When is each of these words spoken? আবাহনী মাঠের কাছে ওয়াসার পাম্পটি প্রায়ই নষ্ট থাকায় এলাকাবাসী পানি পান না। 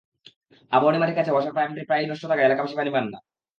আবাহনী 0.71 0.97
মাঠের 0.99 1.17
কাছে 1.17 1.31
ওয়াসার 1.31 1.55
পাম্পটি 1.57 1.81
প্রায়ই 1.87 2.09
নষ্ট 2.09 2.23
থাকায় 2.25 2.47
এলাকাবাসী 2.47 2.75
পানি 2.77 2.89
পান 2.95 3.05
না। 3.05 3.17